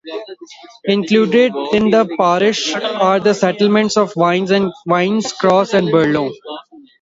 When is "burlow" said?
5.91-6.31